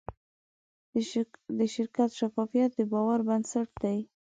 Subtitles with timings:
[1.57, 3.99] د شرکت شفافیت د باور بنسټ دی.